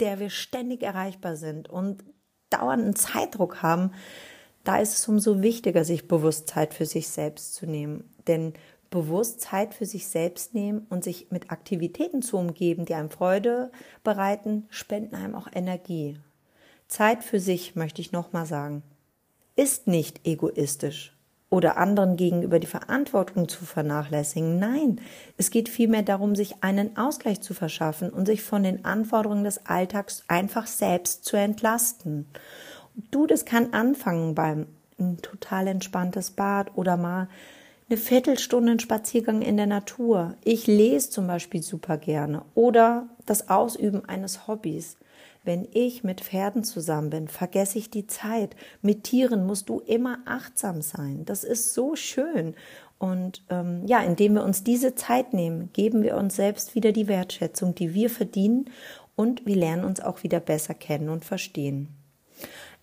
der 0.00 0.18
wir 0.18 0.30
ständig 0.30 0.82
erreichbar 0.82 1.36
sind 1.36 1.68
und 1.68 2.04
dauernden 2.50 2.96
Zeitdruck 2.96 3.62
haben, 3.62 3.92
da 4.64 4.78
ist 4.78 4.94
es 4.94 5.08
umso 5.08 5.42
wichtiger, 5.42 5.84
sich 5.84 6.08
bewusst 6.08 6.48
Zeit 6.48 6.74
für 6.74 6.86
sich 6.86 7.08
selbst 7.08 7.54
zu 7.54 7.66
nehmen. 7.66 8.12
Denn 8.26 8.54
bewusst 8.92 9.40
Zeit 9.40 9.74
für 9.74 9.86
sich 9.86 10.06
selbst 10.06 10.54
nehmen 10.54 10.86
und 10.88 11.02
sich 11.02 11.32
mit 11.32 11.50
Aktivitäten 11.50 12.22
zu 12.22 12.36
umgeben, 12.36 12.84
die 12.84 12.94
einem 12.94 13.10
Freude 13.10 13.72
bereiten, 14.04 14.66
spenden 14.70 15.16
einem 15.16 15.34
auch 15.34 15.48
Energie. 15.52 16.18
Zeit 16.86 17.24
für 17.24 17.40
sich, 17.40 17.74
möchte 17.74 18.00
ich 18.00 18.12
nochmal 18.12 18.46
sagen, 18.46 18.84
ist 19.56 19.88
nicht 19.88 20.24
egoistisch 20.24 21.16
oder 21.50 21.76
anderen 21.76 22.16
gegenüber 22.16 22.58
die 22.58 22.66
Verantwortung 22.66 23.48
zu 23.48 23.64
vernachlässigen. 23.64 24.58
Nein, 24.58 25.00
es 25.36 25.50
geht 25.50 25.68
vielmehr 25.68 26.02
darum, 26.02 26.36
sich 26.36 26.62
einen 26.62 26.96
Ausgleich 26.96 27.40
zu 27.40 27.52
verschaffen 27.54 28.10
und 28.10 28.26
sich 28.26 28.42
von 28.42 28.62
den 28.62 28.84
Anforderungen 28.84 29.44
des 29.44 29.66
Alltags 29.66 30.22
einfach 30.28 30.66
selbst 30.66 31.24
zu 31.24 31.36
entlasten. 31.36 32.26
Du, 33.10 33.26
das 33.26 33.44
kann 33.44 33.72
anfangen 33.72 34.34
beim 34.34 34.66
total 35.20 35.66
entspanntes 35.66 36.30
Bad 36.30 36.76
oder 36.76 36.96
mal 36.96 37.28
eine 37.88 37.98
Viertelstunde 37.98 38.80
Spaziergang 38.80 39.42
in 39.42 39.56
der 39.56 39.66
Natur. 39.66 40.36
Ich 40.44 40.66
lese 40.66 41.10
zum 41.10 41.26
Beispiel 41.26 41.62
super 41.62 41.98
gerne. 41.98 42.42
Oder 42.54 43.08
das 43.26 43.48
Ausüben 43.48 44.04
eines 44.04 44.46
Hobbys. 44.46 44.96
Wenn 45.44 45.66
ich 45.72 46.04
mit 46.04 46.20
Pferden 46.20 46.62
zusammen 46.62 47.10
bin, 47.10 47.28
vergesse 47.28 47.78
ich 47.78 47.90
die 47.90 48.06
Zeit. 48.06 48.54
Mit 48.80 49.04
Tieren 49.04 49.44
musst 49.44 49.68
du 49.68 49.80
immer 49.80 50.18
achtsam 50.24 50.82
sein. 50.82 51.24
Das 51.24 51.42
ist 51.42 51.74
so 51.74 51.96
schön. 51.96 52.54
Und 52.98 53.42
ähm, 53.50 53.82
ja, 53.86 54.00
indem 54.00 54.34
wir 54.34 54.44
uns 54.44 54.62
diese 54.62 54.94
Zeit 54.94 55.32
nehmen, 55.32 55.70
geben 55.72 56.04
wir 56.04 56.16
uns 56.16 56.36
selbst 56.36 56.76
wieder 56.76 56.92
die 56.92 57.08
Wertschätzung, 57.08 57.74
die 57.74 57.94
wir 57.94 58.08
verdienen 58.08 58.66
und 59.16 59.44
wir 59.44 59.56
lernen 59.56 59.84
uns 59.84 60.00
auch 60.00 60.22
wieder 60.22 60.38
besser 60.38 60.74
kennen 60.74 61.08
und 61.08 61.24
verstehen. 61.24 61.88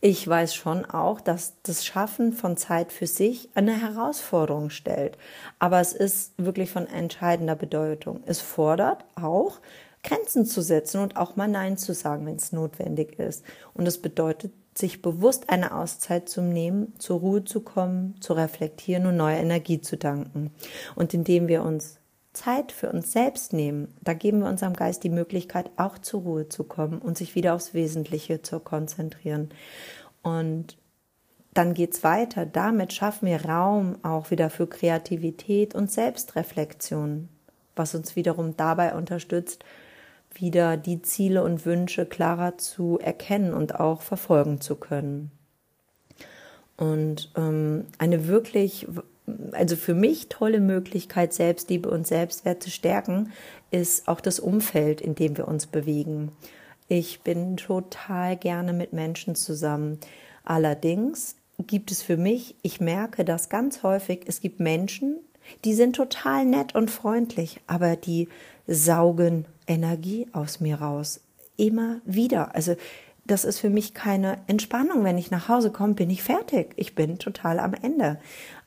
Ich 0.01 0.25
weiß 0.25 0.56
schon 0.56 0.86
auch, 0.86 1.20
dass 1.20 1.56
das 1.63 1.86
Schaffen 1.86 2.32
von 2.32 2.56
Zeit 2.56 2.94
für 2.94 3.08
sich 3.08 3.50
eine 3.53 3.82
Herausforderung 3.82 4.70
stellt. 4.70 5.18
Aber 5.60 5.82
es 5.82 5.91
ist 5.91 6.32
wirklich 6.38 6.72
von 6.72 6.88
entscheidender 6.88 7.56
Bedeutung. 7.56 8.24
Es 8.25 8.39
fordert 8.39 9.03
auch, 9.15 9.60
Grenzen 10.01 10.46
zu 10.46 10.62
setzen 10.62 11.01
und 11.01 11.18
auch 11.18 11.36
mal 11.36 11.50
Nein 11.50 11.77
zu 11.77 11.94
sagen, 11.94 12.25
wenn 12.25 12.38
es 12.38 12.53
notwendig 12.53 13.20
ist. 13.20 13.44
Und 13.74 13.88
es 13.88 14.01
bedeutet, 14.01 14.53
sich 14.74 15.01
bewusst 15.01 15.50
eine 15.50 15.75
Auszeit 15.75 16.29
zu 16.29 16.41
nehmen, 16.41 16.94
zur 17.00 17.20
Ruhe 17.20 17.44
zu 17.44 17.60
kommen, 17.60 18.15
zu 18.22 18.32
reflektieren 18.32 19.06
und 19.06 19.18
neue 19.18 19.36
Energie 19.36 19.82
zu 19.82 19.98
danken. 19.98 20.51
Und 20.96 21.13
indem 21.13 21.50
wir 21.50 21.63
uns 21.63 22.00
Zeit 22.33 22.71
für 22.71 22.91
uns 22.91 23.12
selbst 23.12 23.53
nehmen, 23.53 23.93
da 24.01 24.13
geben 24.13 24.39
wir 24.39 24.50
unserem 24.50 24.74
Geist 24.74 25.03
die 25.03 25.09
Möglichkeit, 25.09 25.71
auch 25.77 25.98
zur 25.98 26.21
Ruhe 26.21 26.50
zu 26.50 26.63
kommen 26.63 27.00
und 27.00 27.17
sich 27.17 27.36
wieder 27.36 27.55
aufs 27.55 27.74
Wesentliche 27.74 28.41
zu 28.41 28.59
konzentrieren. 28.59 29.50
Und 30.21 30.77
dann 31.53 31.74
geht's 31.74 32.03
weiter. 32.03 32.45
Damit 32.45 32.93
schaffen 32.93 33.27
wir 33.27 33.45
Raum 33.45 33.98
auch 34.03 34.29
wieder 34.31 34.50
für 34.50 34.67
Kreativität 34.67 35.74
und 35.74 35.91
Selbstreflexion, 35.91 37.29
was 37.75 37.95
uns 37.95 38.15
wiederum 38.15 38.55
dabei 38.55 38.93
unterstützt, 38.93 39.65
wieder 40.33 40.77
die 40.77 41.01
Ziele 41.01 41.43
und 41.43 41.65
Wünsche 41.65 42.05
klarer 42.05 42.57
zu 42.57 43.00
erkennen 43.00 43.53
und 43.53 43.79
auch 43.79 44.01
verfolgen 44.01 44.62
zu 44.62 44.75
können. 44.75 45.31
Und 46.77 47.31
ähm, 47.36 47.88
eine 47.98 48.27
wirklich 48.27 48.88
also 49.51 49.75
für 49.75 49.93
mich 49.93 50.29
tolle 50.29 50.59
Möglichkeit, 50.59 51.33
Selbstliebe 51.33 51.89
und 51.89 52.07
Selbstwert 52.07 52.63
zu 52.63 52.69
stärken, 52.69 53.31
ist 53.71 54.07
auch 54.07 54.21
das 54.21 54.39
Umfeld, 54.39 55.01
in 55.01 55.15
dem 55.15 55.38
wir 55.38 55.48
uns 55.48 55.67
bewegen. 55.67 56.31
Ich 56.88 57.21
bin 57.21 57.57
total 57.57 58.36
gerne 58.36 58.74
mit 58.74 58.93
Menschen 58.93 59.36
zusammen. 59.36 60.00
Allerdings 60.43 61.36
gibt 61.59 61.91
es 61.91 62.01
für 62.01 62.17
mich, 62.17 62.55
ich 62.62 62.81
merke 62.81 63.25
das 63.25 63.50
ganz 63.50 63.83
häufig, 63.83 64.21
es 64.25 64.41
gibt 64.41 64.59
Menschen, 64.59 65.17
die 65.65 65.74
sind 65.74 65.95
total 65.95 66.45
nett 66.45 66.75
und 66.75 66.89
freundlich, 66.89 67.59
aber 67.67 67.95
die 67.95 68.27
saugen 68.67 69.45
Energie 69.67 70.27
aus 70.31 70.59
mir 70.59 70.81
raus. 70.81 71.21
Immer 71.57 72.01
wieder. 72.05 72.55
Also 72.55 72.75
das 73.25 73.45
ist 73.45 73.59
für 73.59 73.69
mich 73.69 73.93
keine 73.93 74.38
Entspannung. 74.48 75.03
Wenn 75.03 75.17
ich 75.17 75.29
nach 75.29 75.50
Hause 75.50 75.71
komme, 75.71 75.93
bin 75.93 76.09
ich 76.09 76.24
fertig. 76.24 76.74
Ich 76.77 76.95
bin 76.95 77.19
total 77.19 77.59
am 77.59 77.74
Ende. 77.74 78.19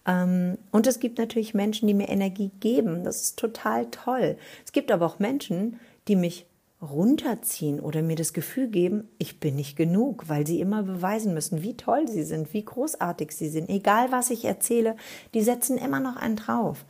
Ähm, 0.06 0.58
und 0.70 0.86
es 0.86 1.00
gibt 1.00 1.18
natürlich 1.18 1.54
Menschen, 1.54 1.86
die 1.86 1.94
mir 1.94 2.08
Energie 2.08 2.50
geben. 2.60 3.04
Das 3.04 3.22
ist 3.22 3.38
total 3.38 3.86
toll. 3.90 4.36
Es 4.64 4.72
gibt 4.72 4.90
aber 4.90 5.06
auch 5.06 5.18
Menschen, 5.18 5.78
die 6.08 6.16
mich 6.16 6.46
runterziehen 6.82 7.78
oder 7.78 8.02
mir 8.02 8.16
das 8.16 8.32
Gefühl 8.32 8.66
geben, 8.66 9.08
ich 9.18 9.38
bin 9.38 9.54
nicht 9.54 9.76
genug, 9.76 10.28
weil 10.28 10.46
sie 10.46 10.60
immer 10.60 10.82
beweisen 10.82 11.32
müssen, 11.32 11.62
wie 11.62 11.76
toll 11.76 12.08
sie 12.08 12.24
sind, 12.24 12.52
wie 12.52 12.64
großartig 12.64 13.30
sie 13.30 13.48
sind. 13.48 13.68
Egal 13.70 14.10
was 14.10 14.30
ich 14.30 14.44
erzähle, 14.44 14.96
die 15.32 15.42
setzen 15.42 15.78
immer 15.78 16.00
noch 16.00 16.16
einen 16.16 16.34
drauf. 16.34 16.84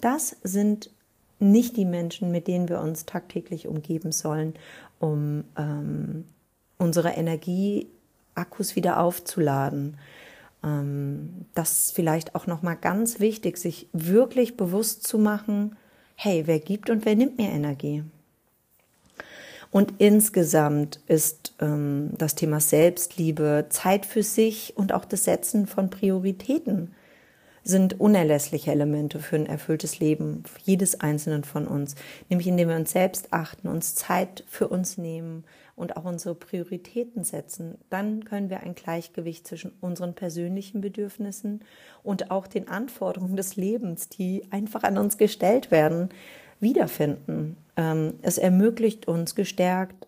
Das 0.00 0.36
sind 0.42 0.90
nicht 1.40 1.76
die 1.76 1.84
Menschen, 1.84 2.30
mit 2.30 2.48
denen 2.48 2.70
wir 2.70 2.80
uns 2.80 3.04
tagtäglich 3.04 3.68
umgeben 3.68 4.12
sollen, 4.12 4.54
um 4.98 5.44
ähm, 5.58 6.24
unsere 6.78 7.10
Energieakkus 7.10 8.76
wieder 8.76 8.98
aufzuladen. 8.98 9.98
Ähm, 10.64 11.46
das 11.54 11.86
ist 11.86 11.94
vielleicht 11.94 12.34
auch 12.34 12.46
nochmal 12.46 12.76
ganz 12.76 13.20
wichtig, 13.20 13.58
sich 13.58 13.88
wirklich 13.92 14.56
bewusst 14.56 15.06
zu 15.06 15.18
machen, 15.18 15.76
hey, 16.16 16.44
wer 16.46 16.58
gibt 16.58 16.90
und 16.90 17.04
wer 17.04 17.14
nimmt 17.14 17.38
mir 17.38 17.50
Energie? 17.50 18.04
Und 19.70 19.94
insgesamt 19.98 21.00
ist 21.08 21.54
ähm, 21.60 22.10
das 22.16 22.36
Thema 22.36 22.60
Selbstliebe, 22.60 23.66
Zeit 23.70 24.06
für 24.06 24.22
sich 24.22 24.72
und 24.76 24.92
auch 24.92 25.04
das 25.04 25.24
Setzen 25.24 25.66
von 25.66 25.90
Prioritäten 25.90 26.94
sind 27.64 27.98
unerlässliche 27.98 28.70
Elemente 28.70 29.18
für 29.18 29.36
ein 29.36 29.46
erfülltes 29.46 29.98
Leben 29.98 30.44
jedes 30.62 31.00
Einzelnen 31.00 31.44
von 31.44 31.66
uns. 31.66 31.96
Nämlich 32.28 32.46
indem 32.46 32.68
wir 32.68 32.76
uns 32.76 32.92
selbst 32.92 33.32
achten, 33.32 33.68
uns 33.68 33.94
Zeit 33.94 34.44
für 34.46 34.68
uns 34.68 34.98
nehmen 34.98 35.44
und 35.76 35.96
auch 35.96 36.04
unsere 36.04 36.34
Prioritäten 36.34 37.24
setzen. 37.24 37.78
Dann 37.90 38.24
können 38.24 38.50
wir 38.50 38.60
ein 38.60 38.74
Gleichgewicht 38.74 39.46
zwischen 39.46 39.72
unseren 39.80 40.14
persönlichen 40.14 40.80
Bedürfnissen 40.80 41.64
und 42.02 42.30
auch 42.30 42.46
den 42.46 42.68
Anforderungen 42.68 43.36
des 43.36 43.56
Lebens, 43.56 44.08
die 44.08 44.46
einfach 44.50 44.82
an 44.82 44.98
uns 44.98 45.18
gestellt 45.18 45.70
werden, 45.70 46.10
wiederfinden. 46.60 47.56
Ähm, 47.76 48.14
es 48.22 48.38
ermöglicht 48.38 49.08
uns 49.08 49.34
gestärkt 49.34 50.06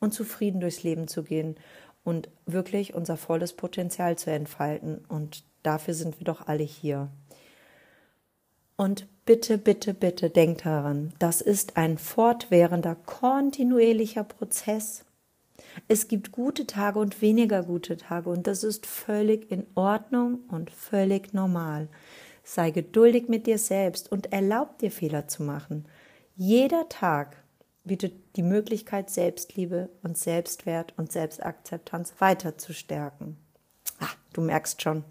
und 0.00 0.12
zufrieden 0.12 0.60
durchs 0.60 0.82
Leben 0.82 1.08
zu 1.08 1.22
gehen 1.22 1.56
und 2.02 2.28
wirklich 2.46 2.94
unser 2.94 3.16
volles 3.16 3.52
Potenzial 3.52 4.16
zu 4.16 4.30
entfalten. 4.30 5.04
Und 5.08 5.44
Dafür 5.64 5.94
sind 5.94 6.20
wir 6.20 6.24
doch 6.26 6.46
alle 6.46 6.62
hier. 6.62 7.08
Und 8.76 9.06
bitte, 9.24 9.58
bitte, 9.58 9.94
bitte 9.94 10.30
denkt 10.30 10.66
daran, 10.66 11.12
das 11.18 11.40
ist 11.40 11.76
ein 11.76 11.96
fortwährender, 11.98 12.96
kontinuierlicher 13.06 14.24
Prozess. 14.24 15.04
Es 15.88 16.08
gibt 16.08 16.32
gute 16.32 16.66
Tage 16.66 16.98
und 16.98 17.20
weniger 17.22 17.62
gute 17.62 17.96
Tage 17.96 18.30
und 18.30 18.46
das 18.46 18.64
ist 18.64 18.86
völlig 18.86 19.50
in 19.50 19.66
Ordnung 19.74 20.40
und 20.48 20.70
völlig 20.70 21.32
normal. 21.32 21.88
Sei 22.42 22.70
geduldig 22.70 23.28
mit 23.28 23.46
dir 23.46 23.58
selbst 23.58 24.10
und 24.10 24.32
erlaub 24.32 24.78
dir 24.78 24.90
Fehler 24.90 25.28
zu 25.28 25.42
machen. 25.42 25.86
Jeder 26.36 26.88
Tag 26.88 27.36
bietet 27.84 28.36
die 28.36 28.42
Möglichkeit, 28.42 29.10
Selbstliebe 29.10 29.88
und 30.02 30.18
Selbstwert 30.18 30.94
und 30.96 31.12
Selbstakzeptanz 31.12 32.14
weiter 32.18 32.58
zu 32.58 32.72
stärken. 32.72 33.36
Ah, 34.00 34.08
du 34.32 34.40
merkst 34.40 34.82
schon, 34.82 35.04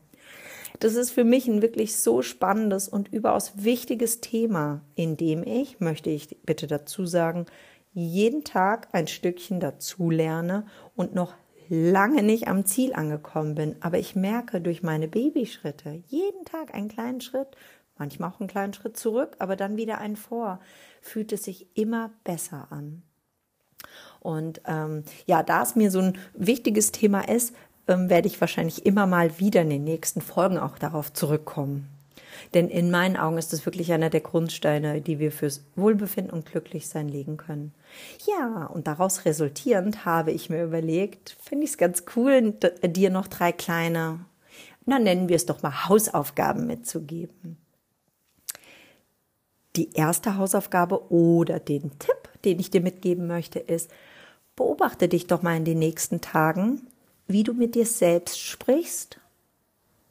das 0.80 0.96
ist 0.96 1.12
für 1.12 1.24
mich 1.24 1.48
ein 1.48 1.62
wirklich 1.62 1.98
so 1.98 2.22
spannendes 2.22 2.88
und 2.88 3.12
überaus 3.14 3.54
wichtiges 3.56 4.22
Thema, 4.22 4.82
in 4.96 5.18
dem 5.18 5.44
ich, 5.44 5.80
möchte 5.80 6.10
ich 6.10 6.38
bitte 6.44 6.68
dazu 6.68 7.06
sagen, 7.06 7.46
jeden 7.94 8.44
Tag 8.44 8.90
ein 8.92 9.08
Stückchen 9.08 9.60
dazu 9.60 10.10
lerne 10.10 10.66
und 10.96 11.14
noch 11.14 11.36
lange 11.70 12.24
nicht 12.24 12.48
am 12.48 12.66
Ziel 12.66 12.94
angekommen 12.94 13.56
bin. 13.56 13.76
Aber 13.82 14.00
ich 14.00 14.16
merke 14.16 14.62
durch 14.62 14.84
meine 14.84 15.08
Babyschritte 15.08 16.04
jeden 16.08 16.46
Tag 16.46 16.74
einen 16.74 16.90
kleinen 16.90 17.22
Schritt, 17.22 17.50
manchmal 17.98 18.32
auch 18.32 18.40
einen 18.40 18.50
kleinen 18.50 18.74
Schritt 18.74 18.98
zurück, 18.98 19.36
aber 19.40 19.56
dann 19.56 19.78
wieder 19.78 20.00
einen 20.00 20.16
vor, 20.16 20.60
fühlt 21.02 21.32
es 21.32 21.44
sich 21.44 21.68
immer 21.76 22.12
besser 22.24 22.68
an. 22.72 23.04
Und 24.20 24.62
ähm, 24.66 25.04
ja, 25.26 25.44
da 25.44 25.64
es 25.64 25.76
mir 25.76 25.92
so 25.92 26.00
ein 26.00 26.18
wichtiges 26.34 26.92
Thema 26.92 27.28
ist, 27.28 27.54
ähm, 27.88 28.10
werde 28.10 28.28
ich 28.28 28.40
wahrscheinlich 28.40 28.86
immer 28.86 29.08
mal 29.08 29.40
wieder 29.40 29.62
in 29.62 29.70
den 29.70 29.84
nächsten 29.84 30.22
Folgen 30.22 30.58
auch 30.58 30.78
darauf 30.78 31.12
zurückkommen. 31.14 31.90
Denn 32.54 32.70
in 32.70 32.92
meinen 32.92 33.18
Augen 33.18 33.38
ist 33.38 33.54
es 33.54 33.66
wirklich 33.66 33.92
einer 33.94 34.10
der 34.10 34.22
Grundsteine, 34.22 35.02
die 35.02 35.20
wir 35.20 35.32
fürs 35.32 35.64
Wohlbefinden 35.76 36.34
und 36.34 36.46
Glücklichsein 36.46 37.08
legen 37.08 37.38
können. 37.38 37.74
Ja, 38.28 38.66
und 38.66 38.88
daraus 38.88 39.26
resultierend 39.26 40.06
habe 40.06 40.32
ich 40.32 40.50
mir 40.50 40.64
überlegt, 40.64 41.36
finde 41.42 41.66
ich 41.66 41.72
es 41.72 41.78
ganz 41.78 42.04
cool, 42.16 42.54
dir 42.84 43.10
noch 43.10 43.28
drei 43.28 43.52
kleine, 43.52 44.26
na 44.86 45.00
nennen 45.00 45.30
wir 45.30 45.36
es 45.36 45.46
doch 45.46 45.64
mal 45.64 45.88
Hausaufgaben 45.88 46.68
mitzugeben. 46.68 47.58
Die 49.76 49.94
erste 49.94 50.38
Hausaufgabe 50.38 51.12
oder 51.12 51.60
den 51.60 51.98
Tipp, 51.98 52.30
den 52.46 52.60
ich 52.60 52.70
dir 52.70 52.82
mitgeben 52.82 53.26
möchte, 53.26 53.60
ist, 53.60 53.90
beobachte 54.56 55.08
dich 55.08 55.26
doch 55.26 55.42
mal 55.42 55.58
in 55.58 55.66
den 55.66 55.80
nächsten 55.80 56.22
Tagen 56.22 56.88
wie 57.28 57.44
du 57.44 57.54
mit 57.54 57.76
dir 57.76 57.86
selbst 57.86 58.40
sprichst 58.40 59.20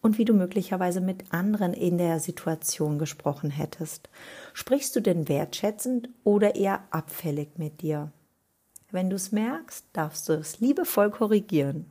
und 0.01 0.18
wie 0.18 0.25
du 0.25 0.35
möglicherweise 0.35 1.01
mit 1.01 1.33
anderen 1.33 1.72
in 1.72 1.96
der 1.96 2.20
Situation 2.20 2.98
gesprochen 2.98 3.51
hättest. 3.51 4.11
Sprichst 4.53 4.94
du 4.96 5.01
denn 5.01 5.29
wertschätzend 5.29 6.09
oder 6.25 6.57
eher 6.57 6.83
abfällig 6.90 7.57
mit 7.57 7.83
dir? 7.83 8.12
Wenn 8.90 9.09
du 9.09 9.16
es 9.16 9.33
merkst, 9.33 9.87
darfst 9.92 10.29
du 10.29 10.35
es 10.35 10.61
liebevoll 10.61 11.11
korrigieren. 11.11 11.90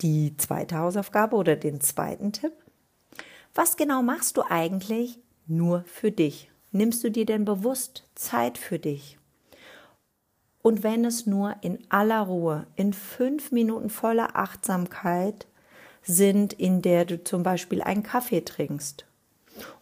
Die 0.00 0.36
zweite 0.36 0.78
Hausaufgabe 0.78 1.36
oder 1.36 1.56
den 1.56 1.80
zweiten 1.80 2.32
Tipp. 2.32 2.52
Was 3.54 3.76
genau 3.76 4.02
machst 4.02 4.36
du 4.36 4.42
eigentlich 4.48 5.18
nur 5.46 5.82
für 5.84 6.12
dich? 6.12 6.50
Nimmst 6.72 7.02
du 7.02 7.10
dir 7.10 7.26
denn 7.26 7.44
bewusst 7.44 8.08
Zeit 8.14 8.58
für 8.58 8.78
dich? 8.78 9.18
Und 10.62 10.82
wenn 10.82 11.04
es 11.04 11.26
nur 11.26 11.56
in 11.62 11.78
aller 11.88 12.20
Ruhe, 12.20 12.66
in 12.76 12.92
fünf 12.92 13.50
Minuten 13.50 13.88
voller 13.88 14.36
Achtsamkeit 14.36 15.46
sind, 16.02 16.52
in 16.52 16.82
der 16.82 17.04
du 17.04 17.22
zum 17.22 17.42
Beispiel 17.42 17.82
einen 17.82 18.02
Kaffee 18.02 18.42
trinkst. 18.44 19.06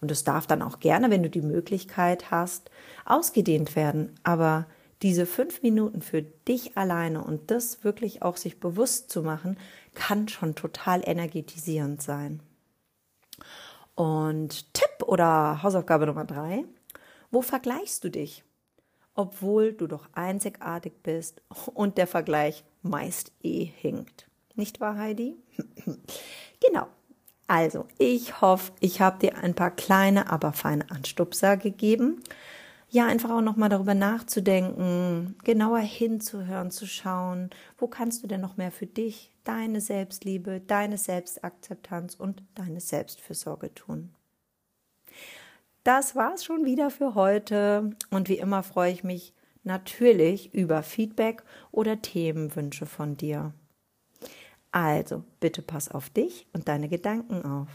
Und 0.00 0.10
es 0.10 0.24
darf 0.24 0.46
dann 0.46 0.62
auch 0.62 0.80
gerne, 0.80 1.10
wenn 1.10 1.22
du 1.22 1.30
die 1.30 1.42
Möglichkeit 1.42 2.30
hast, 2.30 2.70
ausgedehnt 3.04 3.76
werden. 3.76 4.14
Aber 4.22 4.66
diese 5.02 5.26
fünf 5.26 5.62
Minuten 5.62 6.02
für 6.02 6.22
dich 6.22 6.76
alleine 6.76 7.22
und 7.22 7.50
das 7.50 7.84
wirklich 7.84 8.22
auch 8.22 8.36
sich 8.36 8.58
bewusst 8.58 9.10
zu 9.10 9.22
machen, 9.22 9.58
kann 9.94 10.28
schon 10.28 10.54
total 10.54 11.02
energetisierend 11.04 12.02
sein. 12.02 12.40
Und 13.94 14.72
Tipp 14.74 15.06
oder 15.06 15.62
Hausaufgabe 15.62 16.06
Nummer 16.06 16.24
drei, 16.24 16.64
wo 17.30 17.42
vergleichst 17.42 18.02
du 18.04 18.10
dich? 18.10 18.44
Obwohl 19.18 19.72
du 19.72 19.88
doch 19.88 20.09
einzigartig 20.12 21.02
bist 21.02 21.42
und 21.74 21.98
der 21.98 22.07
Vergleich 22.07 22.62
meist 22.83 23.33
eh 23.42 23.64
hinkt. 23.64 24.28
nicht 24.54 24.81
wahr, 24.81 24.96
Heidi? 24.96 25.37
genau. 26.64 26.87
Also, 27.48 27.87
ich 27.98 28.40
hoffe, 28.40 28.72
ich 28.78 29.00
habe 29.00 29.18
dir 29.18 29.38
ein 29.38 29.54
paar 29.54 29.72
kleine, 29.72 30.31
aber 30.31 30.52
feine 30.52 30.88
Anstupser 30.90 31.57
gegeben. 31.57 32.22
Ja, 32.90 33.07
einfach 33.07 33.31
auch 33.31 33.40
nochmal 33.40 33.68
darüber 33.70 33.94
nachzudenken, 33.94 35.37
genauer 35.42 35.81
hinzuhören, 35.81 36.70
zu 36.70 36.87
schauen, 36.87 37.50
wo 37.76 37.88
kannst 37.88 38.22
du 38.22 38.28
denn 38.28 38.40
noch 38.40 38.57
mehr 38.57 38.70
für 38.70 38.87
dich, 38.87 39.33
deine 39.42 39.81
Selbstliebe, 39.81 40.61
deine 40.61 40.96
Selbstakzeptanz 40.96 42.14
und 42.14 42.44
deine 42.54 42.81
Selbstfürsorge 42.81 43.74
tun. 43.74 44.14
Das 45.88 46.14
war's 46.14 46.44
schon 46.44 46.66
wieder 46.66 46.90
für 46.90 47.14
heute 47.14 47.96
und 48.11 48.29
wie 48.29 48.37
immer 48.37 48.62
freue 48.62 48.92
ich 48.92 49.05
mich 49.05 49.33
natürlich 49.64 50.53
über 50.53 50.83
Feedback 50.83 51.42
oder 51.72 52.03
Themenwünsche 52.03 52.85
von 52.85 53.16
dir. 53.16 53.55
Also, 54.70 55.24
bitte 55.40 55.62
pass 55.62 55.90
auf 55.90 56.11
dich 56.11 56.46
und 56.53 56.68
deine 56.68 56.90
Gedanken 56.90 57.42
auf. 57.42 57.68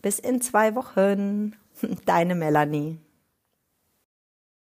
Bis 0.00 0.18
in 0.18 0.40
zwei 0.40 0.74
Wochen. 0.74 1.54
Deine 2.06 2.34
Melanie. 2.34 2.96